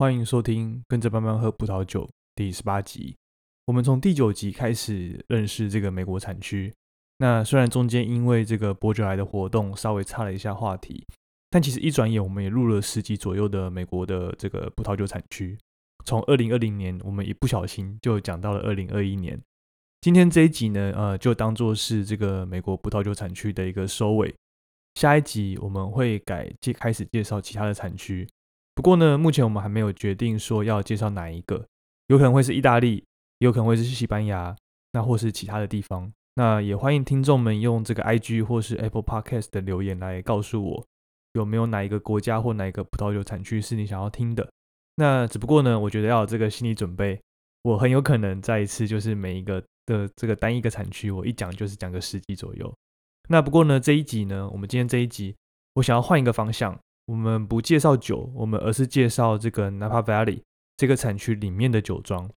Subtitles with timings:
[0.00, 3.14] 欢迎收听《跟着慢慢喝葡萄酒》第十八集。
[3.66, 6.72] 我们从第九集开始认识这个美国产区。
[7.18, 11.06] 那虽然中间因为这个伯爵来的活动稍微差了一下话题，
[11.50, 15.58] 但其实一转眼我们也录了十集左右的美国的这个葡萄酒产区。
[16.06, 19.38] 从二零二零年，我们一不小心就讲到了二零二一年。
[20.00, 24.34] 今天这一集呢，呃，就当做是这个美国葡萄酒产区的一个收尾。
[24.94, 28.26] 下一集我们会改介开始介绍其他的产区。
[28.80, 31.66] 不过呢，目前我们还没有决定说要介绍哪一个，
[32.06, 33.04] 有可能会是意大利，
[33.40, 34.56] 也有可能会是西班牙，
[34.92, 36.10] 那或是其他的地方。
[36.36, 40.86] 那也欢迎听众们用这个 IG 或是 Apple Podcast 的留言来告诉我，
[41.34, 44.50] 有没有哪一个国家或哪一个葡萄酒产区是你想要听的。
[44.94, 47.20] 那只不过呢，我觉得要有这个心理准备，
[47.64, 52.74] 我很有可能再一次就是每一个的这个单一个产区，我一讲就是讲个十集左右。
[53.28, 55.36] 那不过呢，这一集呢，我们今天这一集，
[55.74, 56.80] 我想要换一个方向。
[57.06, 60.42] 我们不介绍酒，我们而是介绍这个 Napa Valley
[60.76, 62.30] 这个产区里面的酒庄。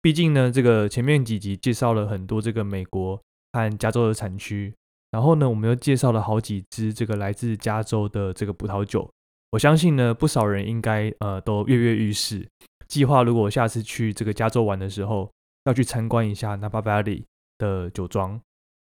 [0.00, 3.20] 毕竟呢，这个前面几集介绍了很多这个美国
[3.52, 4.74] 和加州的产区，
[5.10, 9.08] 然后呢，我们又介绍了好几支这个来自加州的这个葡萄酒。
[9.50, 12.48] 我相信呢，不少人应该呃都跃跃欲试，
[12.88, 15.30] 计划如果下次去这个加州玩的时候，
[15.64, 17.24] 要去参观一下 Napa Valley
[17.58, 18.40] 的酒庄。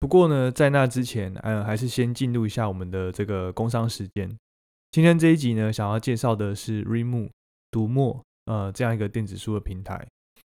[0.00, 4.36] 不过呢，在那之前，嗯，还是先进入一下我们的这个工商时间。
[4.90, 7.28] 今天这一集呢，想要介绍的是 Readmoo
[7.70, 10.06] 读墨呃这样一个电子书的平台。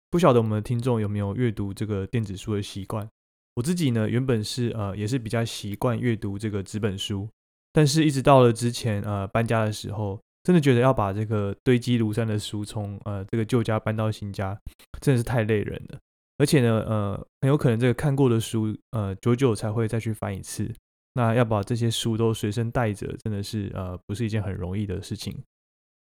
[0.10, 3.08] 不晓得我们的听众有没有阅读这个电子书的习惯？
[3.54, 7.30] 我自己呢，原本是呃也是比较习惯阅读这个纸本书，
[7.72, 14.60] 但是一直到了之前呃搬家的时候，真的觉得要把这个堆积如山的书从呃这个旧家搬到新家，
[15.00, 16.00] 真的是太累人了。
[16.40, 20.74] 而且呢，呃很有可能这个看过的书，呃久久才会再去翻一次。
[21.16, 25.38] 那要把这些书都随身带着，真的是呃不是一件很容易的事情。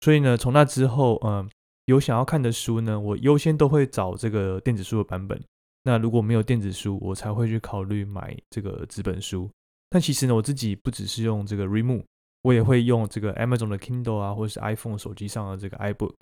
[0.02, 1.48] 所以呢，从那之后，嗯，
[1.86, 5.42] 有想要看的书呢，我优先都会找这个电子书的版本。
[5.84, 9.50] 那如果没有电子书，我才会去考虑买这个纸本书。
[9.88, 12.04] 但其实呢，我自己不只是用这个 Remove，
[12.42, 16.14] 我也会用这个 Amazon 的 Kindle 啊，或者是 iPhone 手机上的这个 iBook。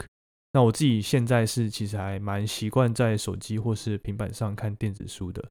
[0.52, 5.44] 那我自己现在是其实还蛮习惯在手机或是平板上看电子书的。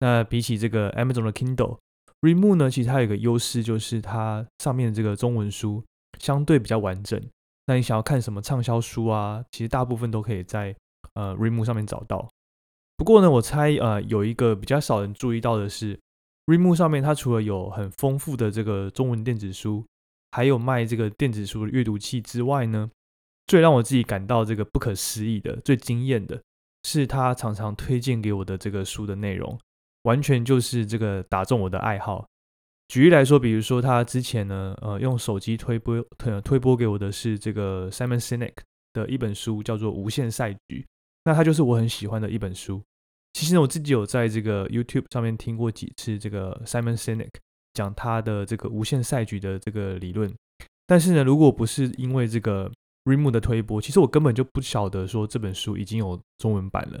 [0.00, 1.78] 那比起这个 Amazon 的 Kindle。
[2.20, 5.82] Remo 呢，其实它有一个优势，就是它上面的这个中文书
[6.18, 7.20] 相对比较完整。
[7.66, 10.74] 那你想要看什么畅销书啊，其实大部分都可以在
[11.14, 12.28] 呃 Remo 上面找到。
[12.96, 15.98] 不过呢，我猜呃有一个比较少人注意到的是
[16.46, 19.86] ，Remo 上面它除了有很丰富的这个中文电子书，
[20.32, 22.90] 还有卖这个电子书的阅读器之外呢，
[23.46, 26.42] 最让我自己感到这个不可思议的、最惊艳的
[26.84, 29.58] 是，它常常推荐给我的这个书的内容。
[30.02, 32.26] 完全就是这个打中我的爱好。
[32.88, 38.54] 举例来说，比如说他之前呢，呃，用手机推播推推播给我的是这个 Simon Sinek
[38.92, 40.58] 的一本书，叫做《无限赛局》。
[41.24, 42.82] 那它就是我很喜欢的一本书。
[43.34, 47.30] 其实呢，我自己有在这个 YouTube 上面听过几次这个 Simon Sinek
[47.74, 50.34] 讲他的这个无限赛局的这个理论。
[50.86, 52.68] 但是呢，如果不是因为这个
[53.04, 57.00] Remo 的推播，其实我根本就不晓得说这本书已经有中文版了。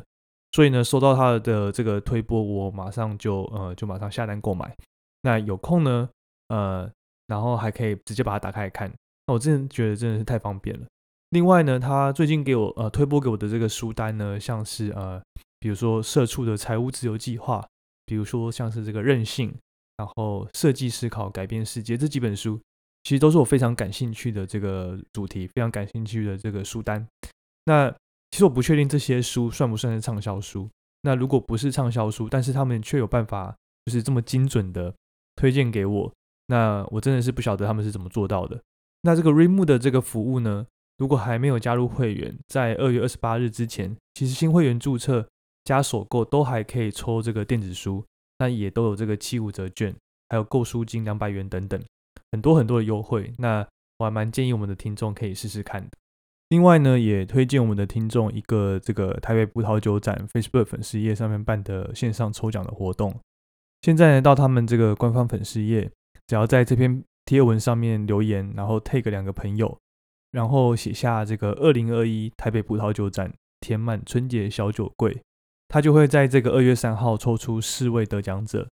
[0.52, 4.76] 所以呢，收到他的这个推播，我马上就呃就马上下单购买。
[5.22, 6.08] 那有空呢，
[6.48, 6.90] 呃，
[7.26, 8.92] 然后还可以直接把它打开来看。
[9.26, 10.86] 那我真的觉得真的是太方便了。
[11.30, 15.22] 另外呢，他最近给我呃推播给我的这个书单呢，像是呃，
[15.60, 17.60] 比如说《社畜的财务自由计划》，
[18.04, 19.54] 比如说像是这个韧性，
[19.98, 22.60] 然后设计思考改变世界这几本书，
[23.04, 27.06] 其实都是我非常感兴趣的这个主题，非常感兴趣的这个书单。
[27.66, 27.94] 那
[28.30, 30.68] 其实我不确定这些书算不算是畅销书。
[31.02, 34.94] 那如果不是畅销书，但是他们却有办法，就是这么精准的
[35.36, 36.12] 推荐给我，
[36.46, 38.60] 那我真的是不晓得他们是怎么做到的。
[39.02, 40.66] 那这个 r e m o 的这个服务呢，
[40.98, 45.26] 如果还没有加入会员，在二月二十八日之前，其实新会员注册
[45.64, 48.04] 加首购都还可以抽这个电子书，
[48.38, 49.96] 那也都有这个七五折券，
[50.28, 51.82] 还有购书金两百元等等，
[52.32, 53.32] 很多很多的优惠。
[53.38, 55.90] 那我还蛮建议我们的听众可以试试看的。
[56.50, 63.14] 另外呢，也推荐我们的听众一个这个台北葡萄酒展 Facebook 粉丝页上面办的线上抽奖的活动。
[63.82, 65.88] 现在呢，到他们这个官方粉丝页，
[66.26, 69.78] 只要在这篇贴文上面留言，然后 take 两个朋友，
[70.32, 75.22] 然后写下这个二零二一台北葡萄酒展填满春节小酒柜，
[75.68, 78.68] 他就会在这个二月三号抽出四位得奖者。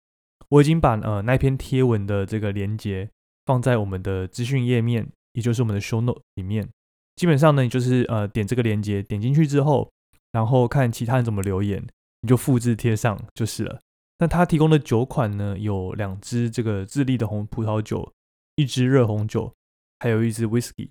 [0.50, 3.08] 我已经把呃那篇贴文的这个连接
[3.46, 6.68] 放在我们的资讯页面，也就是我们的 show note 里面。
[7.18, 9.92] 基本上呢，你就是呃点这个链接，点进去之后，
[10.32, 11.86] 然后看其他人怎么留言，
[12.22, 13.82] 你就复制贴上就是了。
[14.20, 18.14] 那他提供的酒款呢，有两支这个智利的红葡萄酒，
[18.56, 19.52] 一支热红酒，
[20.00, 20.90] 还有一支 whisky。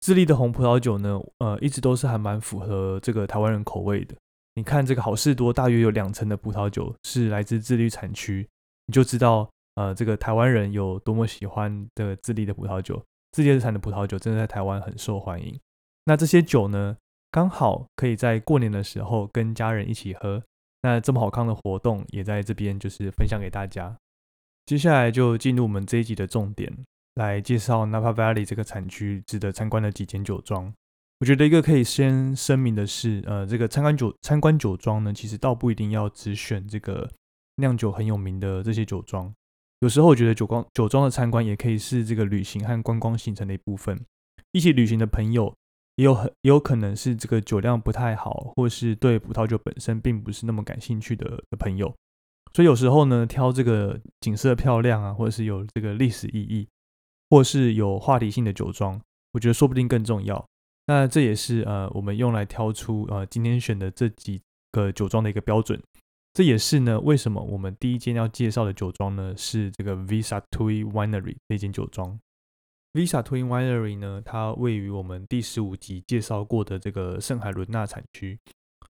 [0.00, 4.14] 智利的红葡萄酒呢，呃，一直都是还蛮符合这个台湾人口味的。
[4.54, 8.48] 你看这个好事多，大约有两成的葡萄酒是来自智利产区，
[8.86, 13.04] 你就知道，呃，这个台湾人有多么喜欢的智利的葡萄酒。
[13.32, 15.58] 智利产的葡萄酒真的在台湾很受欢迎。
[16.04, 16.96] 那这些酒呢，
[17.30, 20.42] 刚好可以在过年的时候跟家人一起喝。
[20.82, 23.96] 那这么好看的活动，也在这边就是分享给大家。
[24.64, 26.72] 接下来就进入我们这一集的重点。
[27.14, 30.72] 来介绍 Napa Valley 这个产区值得参观的几间酒庄。
[31.18, 37.10] 我觉得一个可以先声明的是，呃，这个参观酒参观酒庄呢，其实倒不一定要只选这个
[37.56, 39.34] 酿酒很有名的这些酒庄。
[39.80, 43.98] 有时候我觉得酒光酒庄的参观也可以是这个旅行和观光行程的一部分。
[44.52, 45.54] 一起旅行的朋友
[45.96, 51.94] 也有很也有可能是这个酒量不太好，或是对葡萄酒本身并不是那么感兴趣的的朋友。
[52.52, 56.68] 所以有时候呢，挑这个景色漂亮啊，或者是有这个历史意义。
[57.30, 58.98] 或是有话题性的酒庄，
[59.32, 60.42] 我觉得说不定更重要。
[60.86, 64.40] 那这也是呃我们用来挑出呃今天选的这几
[64.72, 65.78] 个酒庄的一个标准。
[66.34, 72.18] 这也是呢为什么我们第一间要介绍的酒庄呢是这个 Visa Tui Winery 这间酒庄。
[72.92, 78.38] Visa Tui Winery 呢，它位于我们第十五集介绍过的这个圣海伦纳产区，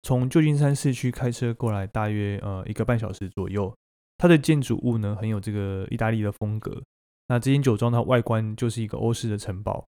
[0.04, 3.74] 从旧金山市区开车过来大约呃一个半小时左右。
[4.18, 6.84] 它的建筑物呢很有这个意大利的风格。
[7.28, 9.86] 那这间酒庄它外观就是一个欧式的城堡。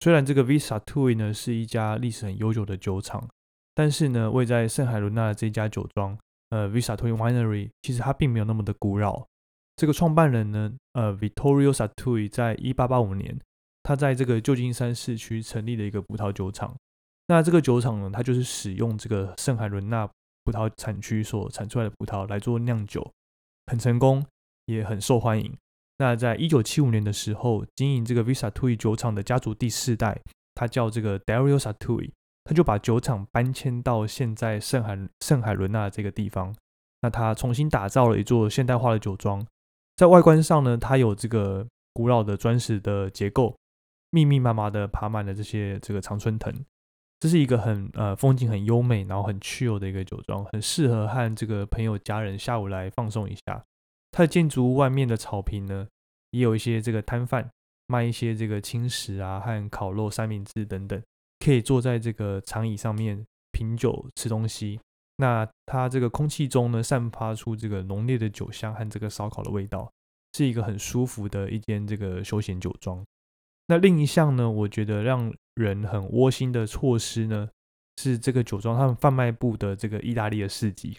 [0.00, 3.28] 虽然这个 Visa Tui 呢是一家历史很悠久的酒厂，
[3.74, 6.16] 但是呢位在圣海伦娜的这家酒庄，
[6.50, 9.26] 呃 Visa Tui Winery，其实它并没有那么的古老。
[9.76, 13.40] 这个创办人呢，呃 Vittorio Satui，在一八八五年，
[13.82, 16.76] 他在这个旧金山市区成立了一个葡萄酒厂。
[17.28, 20.06] 那这个酒厂呢，它就是使用这个圣海伦娜
[20.44, 23.10] 葡萄产区所产出来的葡萄来做酿酒，
[23.66, 24.26] 很成功，
[24.66, 25.56] 也很受欢迎。
[25.98, 30.20] 那在一九七五年的时候，经营这个 Visa Tui 酒厂的家族第四代，
[30.54, 32.10] 他叫这个 Dario Satui，
[32.44, 36.54] 他就把酒厂搬迁到现在圣海圣海伦纳这个地方。
[37.02, 39.46] 那他重新打造了一座现代化的酒庄，
[39.96, 43.56] 在外观上呢，它有这个古老的砖石的结构，
[44.10, 46.52] 密密麻麻的爬满了这些这个常春藤。
[47.18, 53.62] 这是一个很呃风景很优美，然后很 chill 的一个酒庄，很适合和这个朋友家人下午来放松一下。
[54.10, 55.86] 它的建筑外面的草坪呢，
[56.30, 57.50] 也有一些这个摊贩
[57.86, 61.02] 卖一些这个青食啊和烤肉三明治等等，
[61.40, 64.78] 可以坐在这个长椅上面品酒吃东西。
[65.16, 69.92] 那它这个空气中呢，散发出这个浓烈的酒香和这个烧烤的味道，
[70.32, 73.04] 是一个很舒服的一间这个休闲酒庄。
[73.66, 77.48] 那另一项呢，我觉得让人很窝心的措施呢，
[77.98, 80.96] 是这个酒庄他们贩卖部的这个意大利的市集。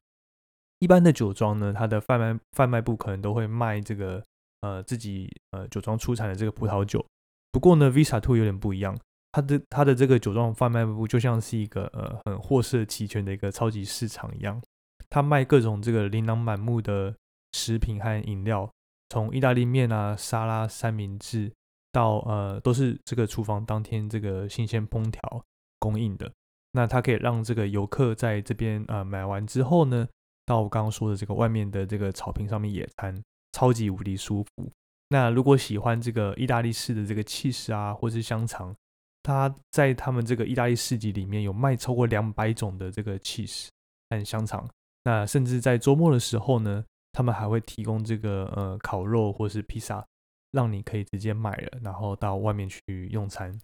[0.80, 4.24] 一般的酒庄呢，它的贩卖贩卖部可能都会卖这个
[4.62, 7.04] 呃自己呃酒庄出产的这个葡萄酒。
[7.52, 8.98] 不过呢，Visa Two 有点不一样，
[9.32, 14.62] 它的它的这个酒庄贩卖部就像是一个呃很货色齐全的一个超级市场一样，
[15.10, 17.16] 它卖各种这个琳琅满目的
[17.54, 18.72] 食品和饮料，
[19.10, 21.52] 从意大利面啊、沙拉、三明治
[21.92, 25.46] 到呃都是这个厨房当天这个新鲜烹调
[25.80, 26.32] 供应的。
[26.74, 30.08] 那它可以让这个游客在这边呃买完之后呢。
[30.44, 33.16] 到刚刚说的这个外面的这个草坪上面野餐，
[33.54, 34.70] 超级无敌舒服。
[35.10, 38.76] 那如果喜欢这个意大利式的这个气势啊，或是香肠，
[39.24, 43.68] 他在他们这个意大利市集里面有卖超过两百种的这个 cheese
[44.10, 44.68] 和香肠。
[45.04, 50.06] 那甚至在周末的时候呢，他们还会提供这个呃烤肉或是披萨，
[50.52, 53.60] 让你可以直接买了，然后到外面去用餐。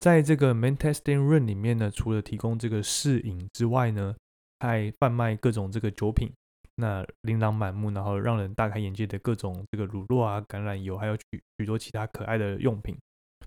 [0.00, 4.16] 在这个 mantesting Room 里面呢，除了提供这个试饮之外呢，
[4.60, 6.32] 还贩卖各种这个酒品，
[6.76, 12.96] 那琳琅满目，然后让人大开眼界的各种这个乳酪啊、橄榄油，还有许许多其他可爱的用品。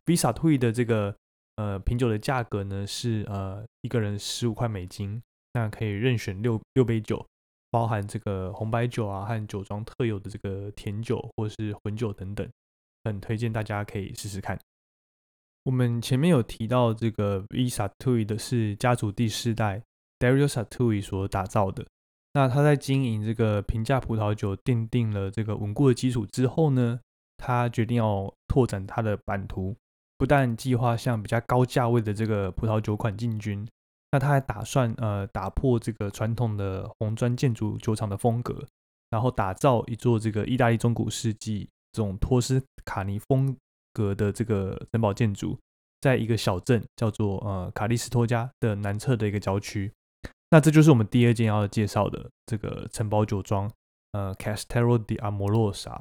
[0.05, 1.15] Visa Tui 的这个
[1.55, 5.21] 呃品酒的价格呢是呃一个人十五块美金，
[5.53, 7.25] 那可以任选六六杯酒，
[7.71, 12.49] 包含这个红白酒啊和酒庄特有的这个甜酒或是混酒等等，
[13.03, 14.59] 很推荐大家可以试试看。
[15.63, 19.81] 我们前面有提到这个 Visa Tui 的是家族第四代。
[20.19, 21.85] Dario Satui 所打造的，
[22.31, 27.01] 那他在经营这个平价葡萄酒奠定了这个稳固的基础之后呢，
[27.35, 29.75] 他决定要拓展他的版图，
[30.23, 33.67] 不但计划向比较高价位的这个葡萄酒款进军，
[34.09, 38.65] 那他还打算呃打破这个传统的红砖建筑酒厂的风格，
[39.09, 43.53] 然后打造一座这个意大利中古世纪这种托斯卡尼风
[43.91, 45.59] 格的这个城堡建筑，
[45.99, 49.91] 在一个小镇叫做呃卡利斯托加的南侧的一个郊区。
[50.51, 53.69] 那这就是我们第二件要介绍的这个城堡酒庄，
[54.13, 55.99] 呃，Castello di Amorosa。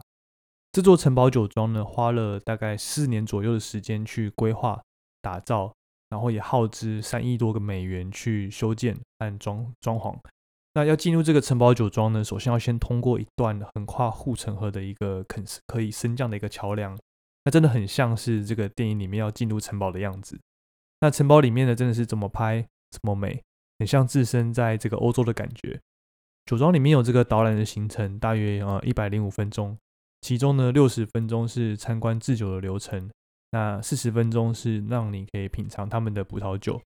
[0.72, 4.82] 这座城堡酒庄呢，花了大概四年左右的时间去规划，
[5.20, 5.74] 打造，
[6.08, 10.18] 然后也耗资三亿多个美元去修建和装装潢。
[10.72, 16.98] 那要进入这个城堡酒庄呢，首先要先通过一段横跨护城河的一个可可以升降的一个桥梁。
[17.44, 20.40] 那真的很像是这个电影里面要进入城堡的样子。
[21.00, 23.42] 那城堡里面呢，真的是怎么拍怎么美，
[23.78, 25.78] 很像置身在这个欧洲的感觉。
[26.46, 29.76] 酒庄里面有这个导览的行程，大约呃一百零五分钟，
[30.22, 33.10] 其中呢六十分钟是参观制酒的流程，
[33.50, 36.80] 那四十分钟是让你可以品尝他们的葡萄酒。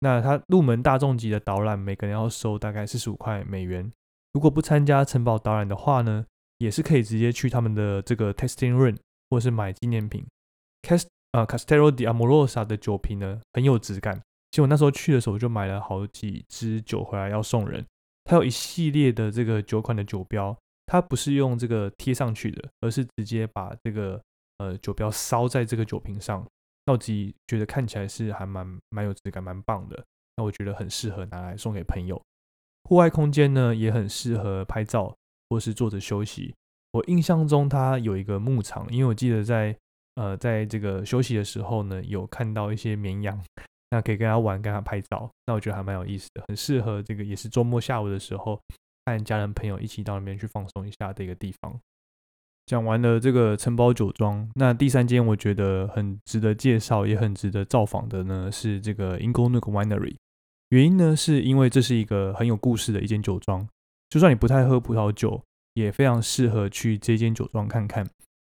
[0.00, 3.90] 那它入门大众级的导览，每个人要收大概四十五块美元。
[4.34, 6.26] 如果不参加城堡导览的话呢，
[6.58, 8.96] 也是可以直接去他们的这个 tasting room。
[9.32, 10.26] 或是买纪念品
[10.82, 14.20] ，Cast 呃 Castello di Amorosa 的酒瓶呢很有质感。
[14.50, 17.86] 其实我那时候去的时候就买了好几支酒回来要送人。
[18.24, 20.58] 它有一系列的这个酒款的酒标，
[20.90, 24.20] 它不是用这个贴上去的，而是直接把这个
[24.58, 26.44] 呃酒标烧在这个酒瓶上。
[26.84, 30.04] 那我自己觉得看起来是还蛮蛮有质感，蛮棒的。
[30.36, 32.20] 那我觉得很适合拿来送给朋友。
[32.88, 35.14] 户外空间呢也很适合拍照
[35.48, 36.52] 或是坐着休息。
[36.90, 39.76] 我印象中，它有一个牧场，因为我记得在
[40.16, 43.40] 呃，在这个休息的时候呢，有看到一些绵羊，
[43.90, 48.60] 那可以跟它玩，跟它拍照，那我觉得还蛮有意思的，很适合这个也是周末下午的时候，
[49.18, 51.80] 和家人朋友一起到那边去放松一下的一个地方。
[52.66, 60.16] 讲完了这个城堡酒庄，那第三间我觉得很值得介绍，也很值得造访的呢，是这个 Inglewood Winery。
[60.68, 63.68] 原因呢，是因为这是一个很有故事的一间酒庄，
[64.08, 65.42] 就算你不太喝葡萄酒。
[65.74, 68.04] 也非常适合去这间酒庄看看，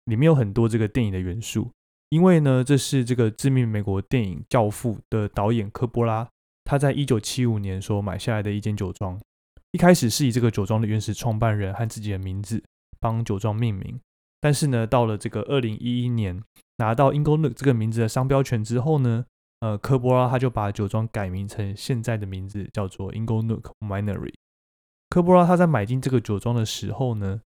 [0.07, 1.71] 里面有很多这个电影的元素。
[2.09, 6.29] 因为呢，这是这个知名美国电影《教父》的导演科波拉，
[6.65, 9.19] 他在一九七五年所买下来的一间酒庄。
[9.73, 12.63] 一开始是以这个酒庄的原始创办人和自己的名字
[13.01, 13.99] 帮酒庄命名，
[14.39, 16.43] 但是呢，到了这个二零一一年
[16.77, 19.25] 拿到 Inglewood 这个名字的商标权之后呢，
[19.61, 24.35] 呃，科波拉他就把酒庄改名成现在的名字，叫做 Inglewood Winery。
[25.09, 27.41] 科波拉他在买进这个酒庄的时候呢，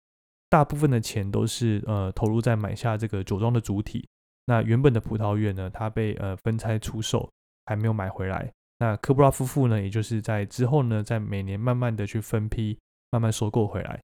[0.48, 4.08] 大部分的钱都是呃投入在买下这个酒庄的主体。
[4.46, 7.30] 那原本的葡萄园呢，它被呃分拆出售，
[7.66, 8.50] 还没有买回来。
[8.78, 12.78] 那科布拉夫妇呢，也就是在之后呢，在每年慢慢的去分批，
[13.10, 14.00] 慢慢收购回来。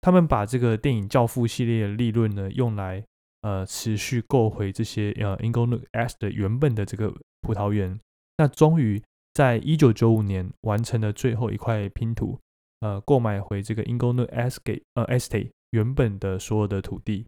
[0.00, 3.04] 他们把这个电影《教父》系列的利润呢，用来
[3.42, 7.98] 呃持续购回这些呃 Inglewood S 的原本的这个葡萄园。
[8.38, 9.02] 那终于
[9.34, 12.38] 在一九九五年完成了最后一块拼图。
[12.80, 17.26] 呃，购买回这个 Inglewood Estate 呃 Estate 原本的所有的土地。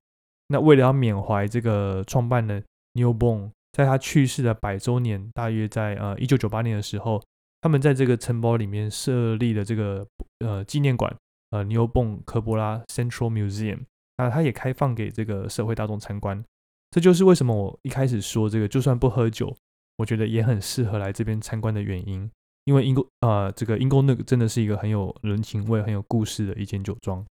[0.48, 7.22] 那为了要缅怀这个创办的 Newborn，在他去世的百周年，大约在呃一九九八年的时候，
[7.60, 10.04] 他们在这个城堡里面设立了这个
[10.40, 11.16] 呃纪念馆，
[11.50, 13.82] 呃 Newborn 科波拉 Central Museum。
[14.16, 16.44] 那它也开放给这个社会大众参观。
[16.90, 19.56] 这就是为什么我一开始说这个，就算不喝酒，
[19.98, 22.28] 我觉得也很适合来这边参观的原因。
[22.64, 27.24] 因为英国呃，这个英国那个真的是一个很有人情味、很有故事的一间酒庄。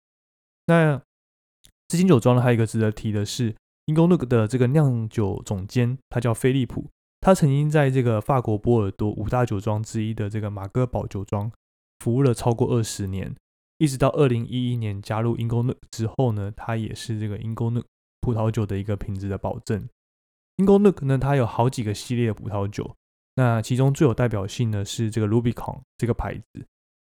[0.66, 1.00] 那
[1.88, 3.54] 这间酒庄呢，还有一个值得提的是，
[3.86, 6.86] 英国那个的这个酿酒总监，他叫菲利普，
[7.20, 11.50] 他曾经在这个法国波尔多五大酒庄之一的这个马戈堡酒庄
[12.00, 13.34] 服务了超过二十年，
[13.78, 17.82] 一直到二零一一年加入英国那之后呢，他也是这个英国那
[18.20, 19.86] 葡萄酒的一个品质的保证。
[20.56, 22.94] 英国那呢，它有好几个系列的葡萄酒。
[23.34, 26.64] 那其中最有代表性的是这个 Rubicon 这个牌子。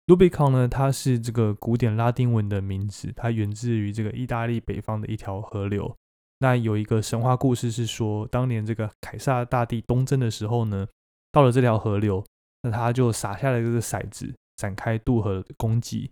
[0.09, 5.97] Rubicon 呢，它是这个古典拉丁文的名字，它源自于这个意大利北方的一条河流。
[6.39, 10.87] 那有一个神话故事是说，当年这个凯撒大帝东征的时候呢，
[11.33, 12.25] 到了这条河流，
[12.63, 16.11] 那他就撒下了这个骰子，展开渡河攻击。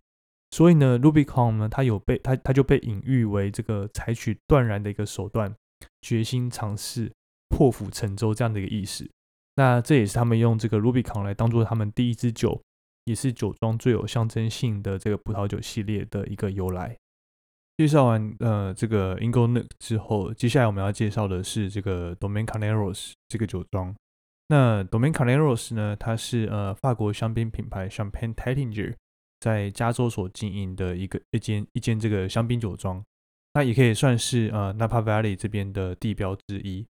[0.50, 5.54] 所以呢，Rubicon 呢，它有被他他就被隐喻为这个采取断然的一个手段，
[6.00, 7.12] 决心尝试
[7.48, 9.10] 破釜沉舟这样的一个意思。
[9.56, 12.62] 那这也是他们用这个 Rubicon 来当做他们第一支酒，
[13.04, 16.96] 也是酒庄最有象征性的这个葡萄酒系列的一个由来。
[17.76, 23.94] 介绍完呃这个 Inglewood 之后，接下来我们要介绍的是这个 Domaine Carneros 这个酒庄。
[24.48, 28.94] 那 Domaine Carneros 呢，它是呃法国香槟品牌 Champagne Tattinger
[29.40, 33.02] 在加州所经营的一个一间一间这个香槟酒庄，
[33.54, 36.86] 那也可以算是呃 Napa Valley 这边的地标之一。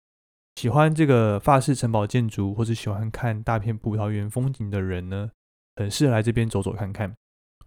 [0.57, 5.31] 喜欢这个法式城堡建筑，或者喜欢看大片葡萄园风景的人呢，
[5.77, 7.15] 很适合来这边走走看看。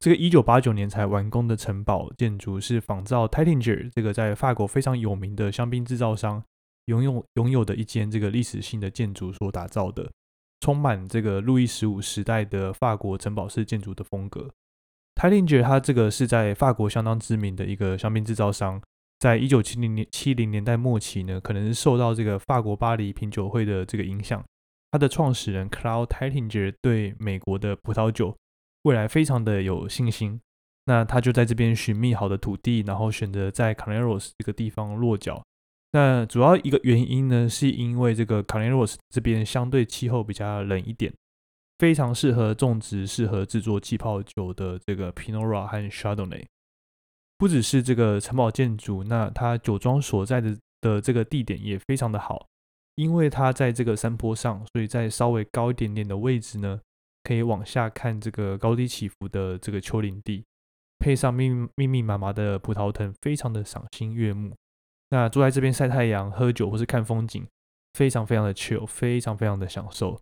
[0.04, 6.44] 这个一九八九年才完工的城堡建筑是仿照 Taittinger 这个在法国非常有名的香槟制造商
[6.88, 10.12] 拥有拥有的一间这个历史性的建筑所打造的，
[10.60, 14.50] 充满这个路易十五时代的法国城堡式建筑的风格。
[15.16, 18.82] Taittinger 它这个是在法国相当知名的一个香槟制造商。
[19.20, 24.44] 在一九七零年七零年代末期呢，可能是受到这个法国巴黎品酒会的这个影响，
[24.92, 28.36] 他的创始人 Cloud Tidinger 对美国的葡萄酒
[28.84, 30.40] 未来非常的有信心。
[30.86, 35.42] 那他就在这边寻觅好的土地，然后选择在 Caneros 这个地方落脚。
[35.94, 41.14] 那主要一个原因呢，是因为这个 Caneros 这边相对气候比较冷一点，
[41.80, 46.46] 非常适合种植、适合制作气泡酒的这个 Pinot Noir 和 Chardonnay。
[47.38, 52.46] 不只是这个城堡建筑，那它酒庄所在的的这个地点也非常的好，
[52.96, 56.82] 因为它在这个山坡上，所以在稍微高一点点的位置呢，
[57.24, 60.44] 可以往下看这个高低起伏的这个丘陵地。
[61.00, 64.56] 配上密密密麻麻的葡萄藤，非常的赏心悦目。
[65.10, 67.46] 那坐在这边晒太阳、喝酒或是看风景，
[67.94, 70.18] 非常非常的 chill，非常非常的享受。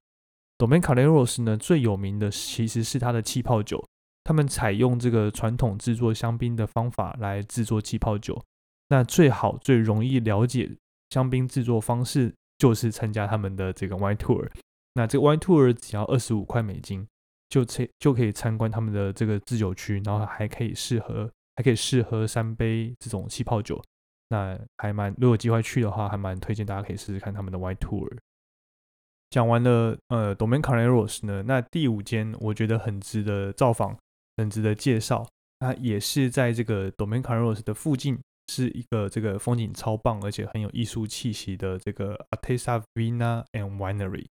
[0.57, 3.85] Domaine Carneros 呢，最有名的其实是它的气泡酒。
[4.23, 8.41] 他们采用这个传统制作香槟的方法来制作气泡酒。
[8.89, 10.69] 那最好最容易了解
[11.09, 14.49] 香槟制作方式，就是参加他们的这个 Wine Tour。
[14.93, 17.07] 那这个 Wine Tour 只要二十五块美金。
[17.51, 23.83] 就参就可以参观他们的这个制酒区，然后还可以试喝，还可以试喝三杯这种气泡酒。
[24.29, 28.09] 那还蛮，如果有机会去的话，还蛮推荐大家可以试试看他们的 Wine Tour。
[29.31, 33.97] 讲完了，呃，Domain c a r n e r o s 呢，那第五间我觉得很值得造访，
[34.37, 35.27] 很值得介绍。
[35.59, 38.17] 那也是在这个 Domain c a r n e r o s 的附近，
[38.47, 44.27] 是一个这个风景超棒，而且很有艺术气息的这个 Atessa Vina and Winery。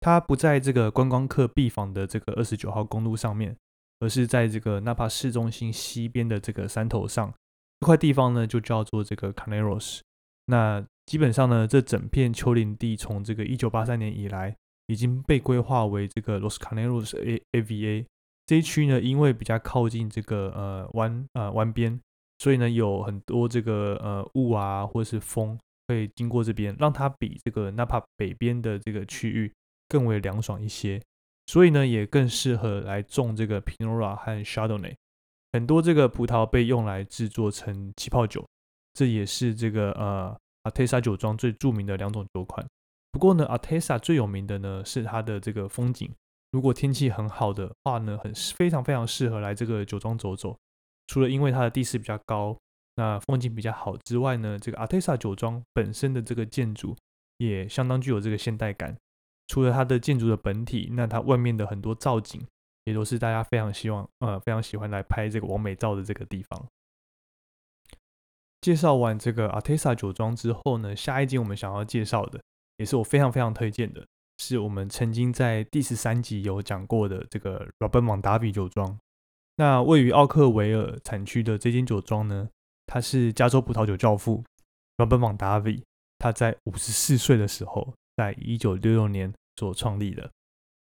[0.00, 3.56] 它不在这个观光客必访的这个二十九号公路上面，
[4.00, 7.32] 而是在这个纳帕市中心西边的这个山头上，
[7.80, 10.00] 这块地方呢就叫做这个 Caneros。
[10.46, 14.54] 那基本上呢，这整片丘陵地从这个一九八三年以来
[14.86, 18.06] 已经被规划为这个 Los Caneros A A V A
[18.46, 22.00] 这一区呢，因为比较靠近这个呃湾呃湾边，
[22.38, 29.52] 所以呢有很多这个呃雾啊或者是风会经过这边，让它比这个纳帕北边的这个区域。
[29.88, 31.00] 更为凉爽一些，
[31.46, 34.94] 所以呢，也更适合来种这个 Pinot Noir 和 Chardonnay。
[35.52, 38.46] 很多这个葡萄被用来制作成气泡酒，
[38.92, 42.66] 这也是这个呃 Atessa 酒庄最著名的两种酒款。
[43.12, 46.12] 不过呢，Atessa 最有名的呢是它的这个风景。
[46.52, 50.56] 如果天气很好的话呢，很非常非常适合来这个酒庄走走。
[51.06, 52.58] 除了因为它的地势比较高，
[52.96, 56.94] 那风景比较好之外呢，这个 Atessa 酒庄本身的这个建筑
[57.38, 58.96] 也相当具有这个现代感。
[59.48, 62.44] 除了它的建筑的本体，那它外面的很多造景
[62.84, 66.66] 也都是大家非常希望呃非常喜欢来拍这个完美照的这个地方。
[68.60, 72.40] 介绍完这个 Atessa 酒庄之后呢，下一集我们想要介绍的，
[72.78, 74.04] 也是我非常非常推荐的，
[74.38, 78.98] 是我们曾经在第十三集有讲过的这个 Robert Mondavi 酒庄。
[79.56, 82.48] 那位于奥克维尔产区的这间酒庄呢，
[82.86, 84.42] 它是加州葡萄酒教父
[84.96, 85.82] Robert Mondavi，
[86.18, 87.94] 他在五十四岁的时候。
[88.16, 90.30] 在一九六六年所创立的，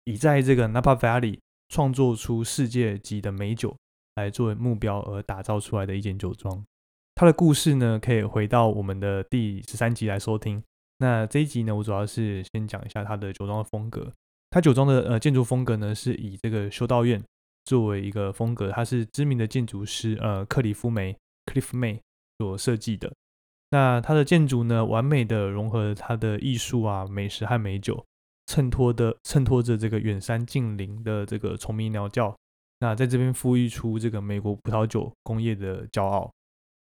[0.06, 3.76] 以在这个 Napa Valley 创作出世界级的美酒
[4.16, 6.66] 来作为目标而打造出来的一间酒庄。
[7.16, 10.62] 它的故事呢，可以回到我们的第十三集来收听。
[10.98, 14.12] 那这一集呢，我主要是先讲一下它的酒庄的风格。
[14.50, 17.22] 它酒庄的呃建筑风格呢，是以这个修道院
[17.66, 22.00] 作为一个风格，它是知名的建筑师呃克里夫梅 （Cliff May）
[22.38, 23.12] 所设计的。
[23.70, 28.06] 那它的建筑呢，完美的融合了它的艺术啊、美食和美酒，
[28.46, 32.36] 衬托的衬托着这个远山近邻的这个虫鸣鸟叫。
[32.80, 36.32] 那在这边孵育出这个美国葡萄酒工业的骄傲，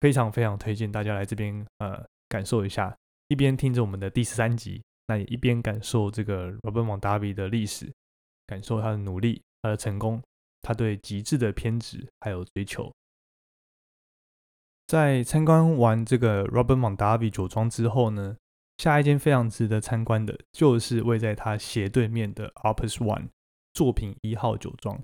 [0.02, 2.96] 非常非常推荐大家来这边呃感受一下，
[3.28, 7.92] 一边听着我们的第十三集，那也一边感受这个 Robert Mondavi 的历史，
[8.46, 10.22] 感受他的努力、他的成功、
[10.62, 12.92] 他对极致的偏执还有追求。
[14.88, 18.36] 在参观完这个 Robert Mondavi 酒庄之后呢，
[18.78, 23.30] 下一间非常值得参观的就是位在它斜对面的 Opus One
[23.74, 25.02] 作品一号酒庄。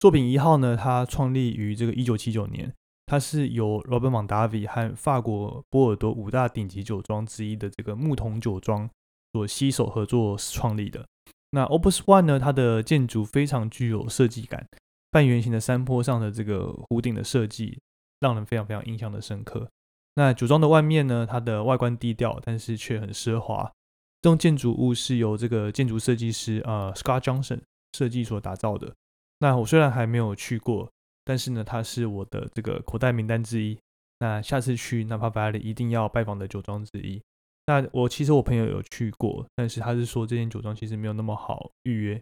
[0.00, 2.72] 作品一号呢，它创立于这个一九七九年，
[3.06, 8.88] 它是由 Robert Mondavi 和法国波尔多五大顶级酒庄之一的这个牧童酒庄
[9.32, 11.06] 所携手合作创立的。
[11.50, 14.66] 那 Opus One 呢，它的建筑非常具有设计感，
[15.10, 17.78] 半圆形的山坡上的这个弧顶的设计。
[18.20, 19.68] 让人非常非常印象的深刻。
[20.14, 21.26] 那酒庄的外面呢？
[21.28, 23.72] 它的外观低调，但是却很奢华。
[24.20, 27.60] 这栋建筑物是由这个建筑设计师呃 Scott Johnson
[27.92, 28.92] 设计所打造的。
[29.38, 30.90] 那我虽然还没有去过，
[31.24, 33.78] 但是呢，它是我的这个口袋名单之一。
[34.18, 37.22] 那下次去 Napa Valley 一定要拜访的酒庄之一。
[37.66, 42.20] 那我其实我朋友有去过，但是他是说这间酒庄其实没有那么好预约。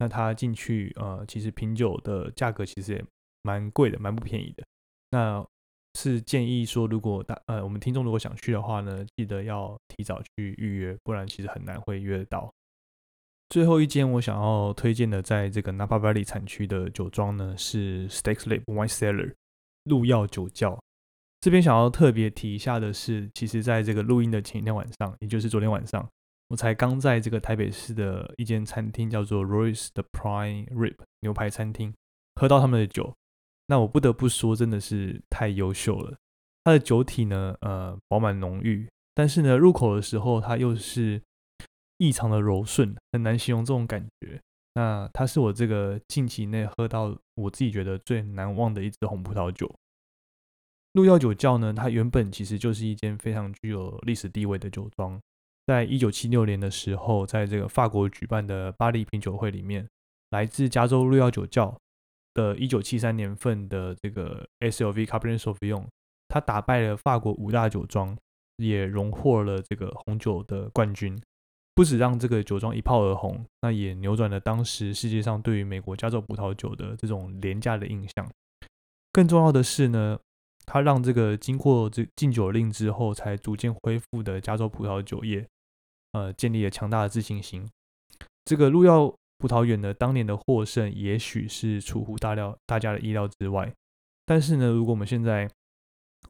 [0.00, 3.04] 那他进去呃，其实品酒的价格其实也
[3.42, 4.62] 蛮贵的，蛮不便宜的。
[5.10, 5.44] 那
[5.94, 12.52] 是建议说，如果大呃我们听众如果想去的话呢，记得要提早去预约，不然其实很难会约得到。
[13.48, 19.32] 最后一间我想要推荐的，在这个 Napa Valley 产区的酒庄呢，是 Stakes Leap Wine Cellar
[19.84, 20.78] 鹿药酒窖。
[21.40, 26.06] 这边想要特别提一下的是，其实在这个录音的前一天晚上，也就是昨天晚上，
[26.48, 31.94] 我才刚在这个台北市的一间餐厅叫做 Royce 的 Prime Rib 牛排餐厅
[32.34, 33.14] 喝到他们的酒。
[33.70, 36.16] 那我不得不说，真的是太优秀了。
[36.64, 41.22] 它的酒体呢，呃，饱满浓郁，但是呢，入口的时候它又是
[41.98, 44.40] 异常的柔顺，很难形容这种感觉。
[44.74, 49.70] 那它是我这个近期内喝到我自己觉得最难忘的一支红葡萄酒。
[50.92, 55.20] 鹿药酒窖呢，它原本其实就是一间非常具有历史地位的酒庄，
[55.66, 59.86] 在一九七六年的时候，在这个法国举办的巴黎品酒会里面，
[60.30, 61.78] 来自加州鹿药酒窖。
[62.38, 65.86] 的一九七三年份的这个 SLV Cabernet Sauvignon，
[66.28, 68.16] 它打败了法国五大酒庄，
[68.58, 71.20] 也荣获了这个红酒的冠军。
[71.74, 78.30] 不止让这个酒庄一炮而红，那也扭转了当时世界上对于美国加州葡萄酒的这种廉价的印象。
[79.12, 80.16] 更重要的是呢，
[80.64, 85.44] 它让这个经过这禁酒令之后才逐渐恢复的加州葡萄酒业，
[86.12, 87.68] 呃，建立了强大的自信心。
[88.44, 89.12] 这个路要。
[89.38, 93.72] 葡萄园的当年的获胜，也许是出乎大料大家的意料之外。
[94.26, 95.48] 但是呢，如果我们现在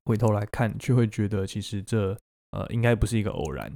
[0.05, 2.16] 回头来看，却会觉得其实这
[2.51, 3.73] 呃应该不是一个偶然。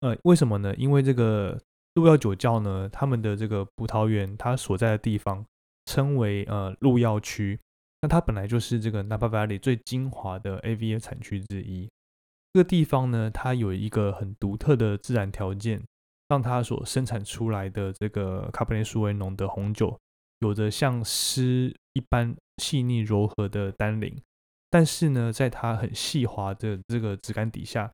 [0.00, 0.74] 呃，为什么呢？
[0.76, 1.60] 因为这个
[1.94, 5.44] 鹿药酒窖呢，他们的这个葡萄园它所在的地方
[5.86, 7.58] 称为呃路耀区，
[8.02, 11.88] 那它本来就是这个 Napa Valley 最精华的 AVA 产区之一。
[12.52, 15.82] 这个地方呢，它有一个很独特的自然条件。
[16.28, 19.98] 让它所生产出来的这个卡布内苏维浓的红酒，
[20.40, 24.14] 有着像诗一般细腻柔和的单宁，
[24.68, 27.90] 但是呢，在它很细滑的这个质感底下，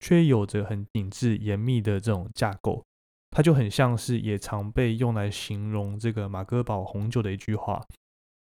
[0.00, 2.84] 却有着很紧致严密的这种架构。
[3.30, 7.82] 它就很像是也常被用来形容这个马哥堡红酒的一句话，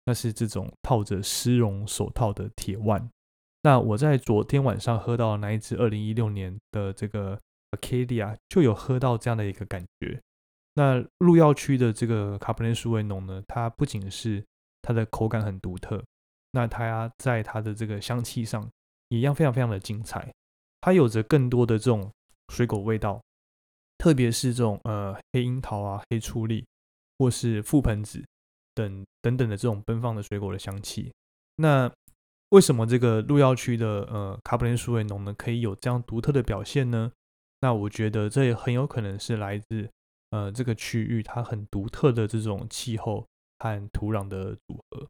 [0.06, 3.10] 那是这种套着丝绒手套的铁腕。
[3.62, 7.40] 那我在昨天晚上喝到那一支二零一六年的这个。
[7.76, 10.22] Acadia 就有喝到这样的一个感觉。
[10.76, 14.44] 那鹿药区的这个卡布内苏维浓呢，它不仅是
[14.82, 16.04] 它的口感很独特，
[16.52, 18.68] 那它在它的这个香气上
[19.10, 20.34] 也一样非常非常的精彩。
[20.82, 22.12] 它有着更多的这种
[22.50, 23.22] 水果味道，
[23.98, 26.66] 特别是这种呃黑樱桃啊、黑醋栗
[27.20, 28.24] 或是覆盆子
[28.74, 31.14] 等等等的这种奔放的水果的香气。
[31.58, 31.92] 那
[32.50, 37.12] 为什么这个鹿药区的呃卡布内苏维浓呢，可以有这样独特的表现呢？
[37.64, 39.90] 那我觉得这也很有可能是来自
[40.32, 43.26] 呃这个区域它很独特的这种气候
[43.58, 45.08] 和土壤的组合。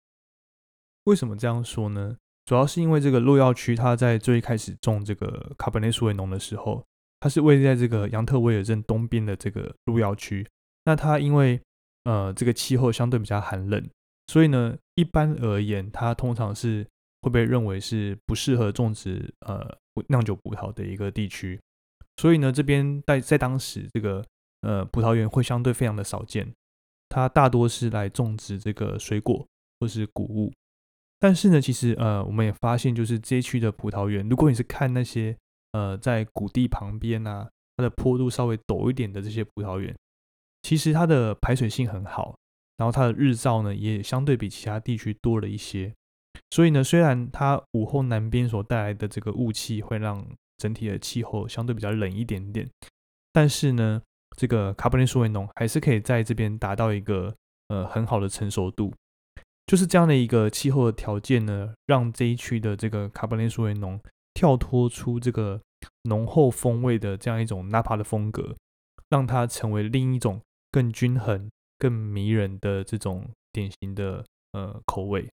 [1.06, 2.16] 为什么这样说呢？
[2.46, 6.86] 主要是因为这个洛药区它在最开始种这个卡本内苏维农的时候，
[7.20, 10.46] 它是位在这个杨特威尔镇东边的这个洛药区。
[10.86, 11.60] 那它因为
[12.04, 13.89] 呃这个气候相对比较寒冷，
[14.28, 16.86] 所以呢一般而言，它通常是
[17.22, 19.76] 会被认为是不适合种植呃
[20.10, 21.60] 酿酒葡萄的一个地区。
[22.17, 24.23] 所以呢，这边在在当时，这个
[24.62, 26.54] 呃葡萄园会相对非常的少见，
[27.10, 29.45] 它大多是来种植这个水果
[29.80, 30.52] 或是谷物。
[31.19, 35.36] 但是呢，其实呃我们也发现，就是这一区的葡萄园，如果你是看那些
[35.71, 39.95] 呃在谷地旁边啊，它的坡度稍微陡一点的这些葡萄园，
[40.62, 42.36] 其实它的排水性很好，
[42.78, 45.93] 然后它的日照呢也相对比其他地区多了一些。
[46.52, 50.26] 所以呢，虽然它午后南边所带来的这个雾气会让
[50.63, 52.69] 整体的气候相对比较冷一点点，
[53.34, 54.02] 但是呢，
[54.38, 57.36] 这个卡布内苏维农还是可以在这边达到一个
[57.67, 58.93] 呃很好的成熟度。
[59.67, 63.99] 就是这样的一个气候的条件呢，让这一区的这个卡布内苏维农
[64.34, 65.60] 跳脱出这个
[66.04, 68.56] 浓厚风味的这样一种纳帕的风格，
[69.10, 70.39] 让它成为另一种
[70.71, 74.23] 更均衡、更迷人的这种典型的
[74.54, 75.30] 呃口味。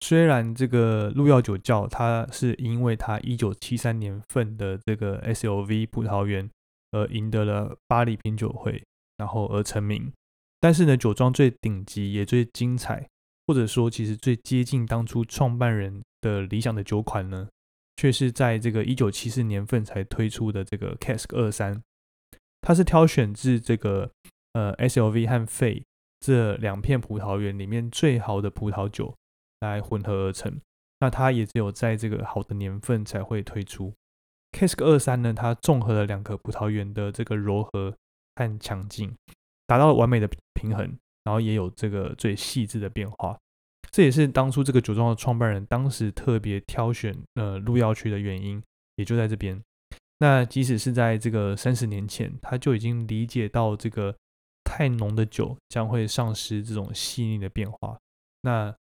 [0.00, 6.48] 虽然这个鹿药酒窖，它是因为它一九七三年份的这个 SLV 葡萄园
[6.92, 8.82] 而赢得了巴黎品酒会，
[9.16, 10.12] 然后而成名。
[10.60, 13.08] 但是呢，酒庄最顶级也最精彩，
[13.46, 17.48] 或者说其实最接近当初创办人的理想的酒款呢，
[17.96, 21.82] 却是在这个一九七四年份才推出的这个 Cask 二三。
[22.60, 24.10] 它是挑选自这个
[24.52, 25.82] 呃 SLV 和费
[26.20, 29.14] 这两片葡萄园里面最好的葡萄酒。
[29.60, 30.60] 来混合而成，
[31.00, 33.94] 那它也只有在这个好的年份才会推出。
[34.52, 37.94] Cask 二三呢，它综合了两个葡萄园的这个柔和
[38.34, 39.14] 和强劲，
[39.66, 43.38] 达到了完美的平衡，然后也有这个最细致的变化。
[43.90, 48.62] 这也是当初这个酒庄的创办人当时特别挑选呃鹿药区的原因，
[48.96, 49.62] 也就在这边。
[50.18, 54.14] 那即使是在这个三十年前，他就已经理解到这个
[54.64, 57.98] 太浓的酒将会丧失这种细腻的变化。
[58.42, 58.74] 那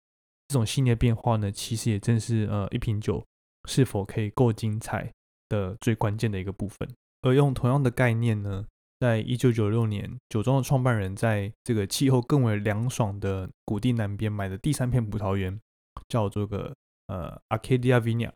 [0.52, 3.24] 这种系列变化呢，其实也正是呃一瓶酒
[3.66, 5.10] 是否可以够精彩
[5.48, 6.86] 的最关键的一个部分。
[7.22, 8.66] 而用同样的概念呢，
[9.00, 15.58] 在一九九六年，酒庄的创办人在这个气候更为凉爽的谷地南边买的第三片葡萄园，
[16.06, 16.74] 叫做个
[17.06, 18.30] 呃 Arcadia vinea。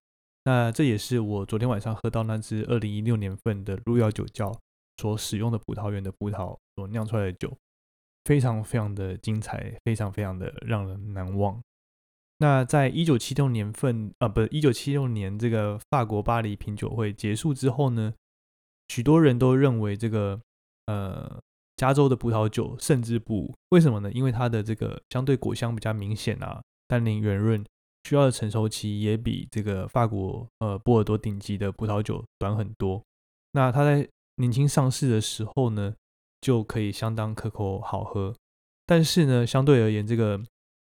[0.44, 4.58] 那这也是我昨天晚上喝到那支二零一六年份的路遥酒窖
[4.96, 7.54] 所使用的葡萄园的葡萄所酿出来的酒，
[8.24, 11.60] 非常非常的精彩，非常非常的让人难忘。
[12.38, 18.12] 那在一九七六年份啊，不是一九七六年这个法国巴黎品酒会结束之后呢，
[18.88, 20.40] 许多人都认为这个
[20.86, 21.40] 呃
[21.76, 23.54] 加州的葡萄酒胜之不。
[23.70, 24.12] 为什么呢？
[24.12, 27.64] 因为它的这个相对果香比较明显啊，单宁圆润。
[28.04, 33.02] 需要的成熟期也比这个法国呃波尔多顶级的葡萄酒短很多。
[33.50, 35.92] 那它在年轻上市的时候呢，
[36.40, 38.32] 就可以相当可口好喝。
[38.86, 40.40] 但是呢，相对而言，这个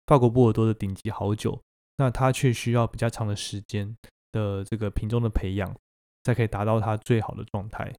[0.09, 1.61] 法国波尔多的顶级好酒，
[1.97, 3.95] 那它却需要比较长的时间
[4.31, 5.71] 的这个品种的培养，
[6.23, 7.93] 才可以达到它最好的状态。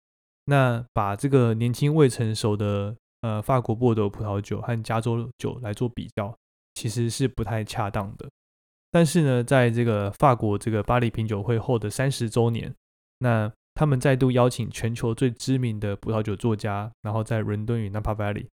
[0.47, 6.37] 那把这个年轻未成熟的呃法国波尔多葡萄酒和加州酒来做比较，
[6.75, 8.29] 其实是不太恰当的。
[8.91, 12.75] 但是呢，在这个法国这个巴黎品酒会后的三十周年，
[13.21, 18.49] 那他们再度邀请全球最知名的葡萄酒作家，然后在伦敦与 Napa Valley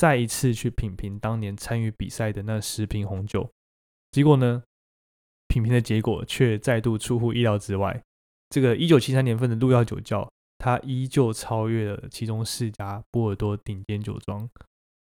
[0.00, 3.50] 再一次去品评当年参与比赛的那十瓶红酒。
[4.10, 4.62] 结果呢，
[5.46, 8.02] 品评的结果却再度出乎意料之外。
[8.48, 14.48] 这个一九七三年份的路耀酒窖，它依旧超越了其中四家波尔多顶尖酒庄，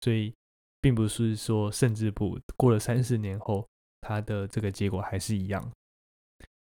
[0.02, 0.32] 所以
[0.80, 3.68] 并不是说甚至不过了三十年后。
[4.02, 5.72] 它的这个结果还是一样。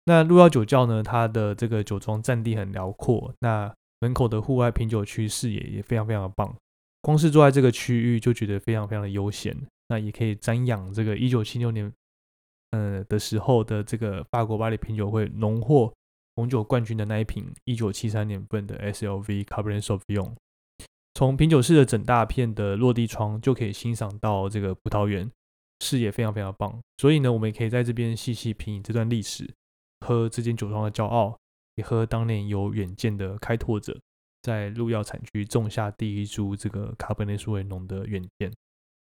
[0.05, 1.03] 那路耀酒窖呢？
[1.03, 6.55] 它的这个酒庄占地很辽阔，那门口的户外品酒区视野也非常非常的棒。
[7.03, 9.55] 光是坐在这个区域就觉得非常非常的悠闲。
[9.89, 11.93] 那也可以瞻仰这个一九七六年，
[12.71, 15.93] 呃的时候的这个法国巴黎品酒会荣获
[16.37, 20.33] 红酒冠军的那一瓶一九七三年份的 SLV Cabernet Sauvignon。
[21.13, 25.31] 从品酒室的整大片的落地窗就可以欣赏到这个葡萄园。
[25.85, 29.53] 视野非常非常棒，所以呢，我们也可以在这边细细品饮这段历史，
[30.07, 31.37] 喝这间酒庄的骄傲，
[31.75, 33.99] 也喝当年有远见的开拓者
[34.43, 38.53] 在鹿药产区种下第一株这个卡本内苏维农的远见。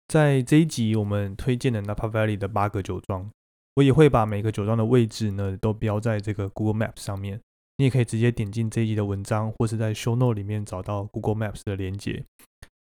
[0.07, 3.29] 在这一集我们推荐的 Napa Valley 的八个酒庄，
[3.75, 7.41] 我也会把每个酒庄的位置呢都标在这个 Google Maps 上面，
[7.75, 12.23] 你也可以直接点进这一集的文章，或是在 Show Note 里面找到 Google Maps 的连接。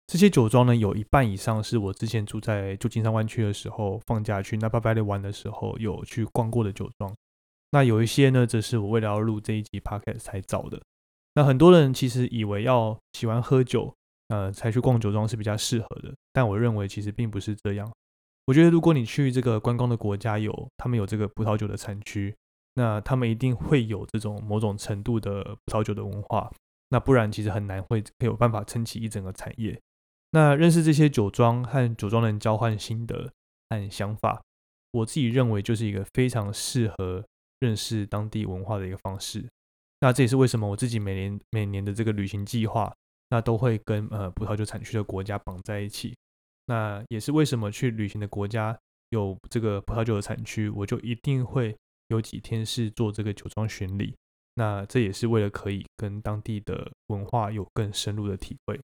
[0.05, 7.13] 这些酒庄呢，有一半以上是我之前住在旧金山湾区的时候，放假去 Napa Valley 玩的时候有去逛过的酒庄。
[7.71, 10.79] 那有一些呢，则是我为了要录这一集 podcast 才找的。
[11.37, 13.93] 那很多人其实以为要喜欢喝酒，
[14.29, 16.11] 呃，才去逛酒庄是比较适合的。
[16.33, 17.87] 但我认为其实并不是这样。
[18.47, 22.35] 我觉得如果你去这个观光的国家有，他们有这个葡萄酒的产区，
[22.73, 26.51] 那他们一定会有这种某种程度的葡萄酒的文化。
[26.89, 29.79] 那不然其实很难会有办法撑起一整个产业。
[30.31, 33.31] 那认识这些酒庄和酒庄人交换心得
[33.69, 34.41] 和想法，
[34.89, 37.23] 我自己认为就是一个非常适合
[37.59, 39.47] 认识当地文化的一个方式。
[39.99, 42.93] 那这也是为什么我自己每年每年的这个旅行计划，
[43.29, 46.15] 那都会跟呃葡萄酒产区的国家绑在一起。
[46.67, 48.77] 那也是为什么去旅行的国家
[49.09, 51.75] 有这个葡萄酒的产区，我就一定会
[52.09, 54.13] 有几天是做这个酒庄巡礼。
[54.55, 58.79] 那这也是为了可以跟当地的文化有更深入的体会。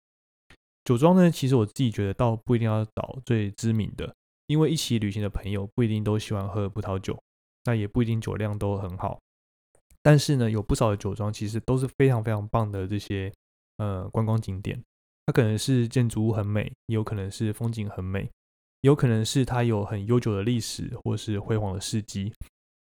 [0.84, 4.14] 酒庄呢，其实我自己觉得倒不一定要找最知名的，
[4.48, 7.18] 因为一起旅行的朋友不一定都喜欢喝葡萄酒，
[7.66, 9.20] 那也不一定酒量都很好。
[10.02, 13.32] 但是呢，有不少的酒庄其实都是非常非常棒的这些
[13.78, 14.82] 呃观光景点。
[15.26, 18.28] 它可能是建筑物很美，也有可能是风景很美，
[18.82, 22.34] 有可能是它有很悠久的历史或是辉煌的事迹。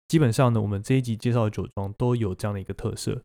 [0.09, 3.22] 基本上呢，我们这一集介绍的酒庄都有这样的一个特色，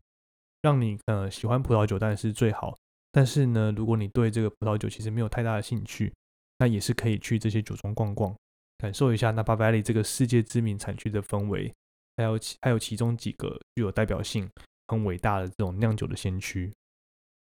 [0.62, 2.74] 让你呃喜欢葡萄酒，但是最好。
[3.12, 6.12] 但是呢，如果你对这个葡萄酒其实没有太大的兴趣，
[6.58, 8.34] 那也是可以去这些酒庄逛逛，
[8.78, 11.70] 感受一下 Napa Valley 这个世界知名产区的氛围，
[12.20, 14.48] 还有其还有其中几个具有代表性、
[14.88, 16.72] 很伟大的这种酿酒的先驱。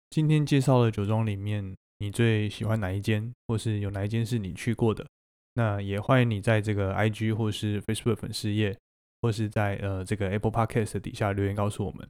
[0.09, 5.05] 今天介绍的酒庄里面，你最喜欢哪一间，或是有哪一间是你去过的？
[5.53, 8.77] 那也欢迎你在这个 IG 或是 Facebook 粉丝页，
[9.21, 12.07] 或是在呃这个 Apple Podcast 底下留言告诉我们。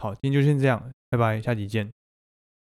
[0.00, 1.97] 好，今天就先这样，拜拜，下集见。